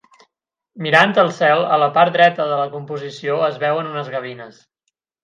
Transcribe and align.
Mirant 0.85 1.11
al 1.23 1.27
cel 1.39 1.61
a 1.77 1.77
la 1.83 1.89
part 1.97 2.15
dreta 2.15 2.47
de 2.53 2.57
la 2.61 2.65
composició 2.77 3.37
es 3.49 3.61
veuen 3.65 3.91
unes 3.93 4.11
gavines. 4.15 4.59